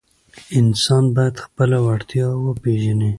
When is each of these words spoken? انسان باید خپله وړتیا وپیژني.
انسان 0.59 1.03
باید 1.15 1.35
خپله 1.45 1.77
وړتیا 1.85 2.27
وپیژني. 2.45 3.09